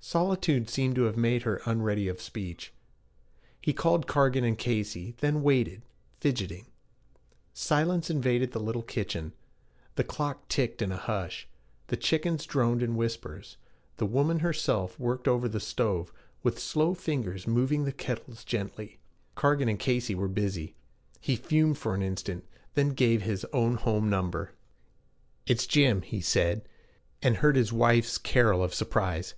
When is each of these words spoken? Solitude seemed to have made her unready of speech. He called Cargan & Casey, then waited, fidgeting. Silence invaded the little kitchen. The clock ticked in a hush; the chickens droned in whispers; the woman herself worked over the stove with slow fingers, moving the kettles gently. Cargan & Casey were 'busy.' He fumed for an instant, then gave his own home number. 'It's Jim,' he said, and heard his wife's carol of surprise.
Solitude 0.00 0.70
seemed 0.70 0.96
to 0.96 1.02
have 1.02 1.18
made 1.18 1.42
her 1.42 1.60
unready 1.66 2.08
of 2.08 2.20
speech. 2.20 2.72
He 3.60 3.72
called 3.74 4.06
Cargan 4.06 4.56
& 4.56 4.56
Casey, 4.56 5.14
then 5.18 5.42
waited, 5.42 5.82
fidgeting. 6.18 6.66
Silence 7.52 8.08
invaded 8.08 8.50
the 8.50 8.58
little 8.58 8.82
kitchen. 8.82 9.34
The 9.96 10.02
clock 10.04 10.48
ticked 10.48 10.80
in 10.80 10.90
a 10.90 10.96
hush; 10.96 11.46
the 11.88 11.96
chickens 11.96 12.46
droned 12.46 12.82
in 12.82 12.96
whispers; 12.96 13.56
the 13.98 14.06
woman 14.06 14.38
herself 14.40 14.98
worked 14.98 15.28
over 15.28 15.46
the 15.46 15.60
stove 15.60 16.12
with 16.42 16.58
slow 16.58 16.94
fingers, 16.94 17.46
moving 17.46 17.84
the 17.84 17.92
kettles 17.92 18.44
gently. 18.44 18.98
Cargan 19.36 19.76
& 19.76 19.76
Casey 19.78 20.14
were 20.14 20.28
'busy.' 20.28 20.74
He 21.20 21.36
fumed 21.36 21.76
for 21.78 21.94
an 21.94 22.02
instant, 22.02 22.44
then 22.74 22.88
gave 22.90 23.22
his 23.22 23.44
own 23.52 23.74
home 23.74 24.08
number. 24.08 24.52
'It's 25.46 25.66
Jim,' 25.66 26.02
he 26.02 26.20
said, 26.22 26.66
and 27.22 27.36
heard 27.36 27.56
his 27.56 27.72
wife's 27.72 28.16
carol 28.18 28.64
of 28.64 28.74
surprise. 28.74 29.34